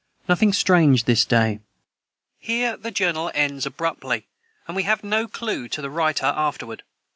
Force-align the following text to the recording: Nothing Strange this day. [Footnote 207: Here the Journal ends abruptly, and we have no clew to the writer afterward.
Nothing 0.27 0.51
Strange 0.51 1.03
this 1.03 1.25
day. 1.25 1.59
[Footnote 2.41 2.47
207: 2.47 2.59
Here 2.59 2.75
the 2.75 2.89
Journal 2.89 3.31
ends 3.35 3.67
abruptly, 3.67 4.25
and 4.67 4.75
we 4.75 4.81
have 4.81 5.03
no 5.03 5.27
clew 5.27 5.67
to 5.67 5.79
the 5.79 5.91
writer 5.91 6.25
afterward. 6.35 6.81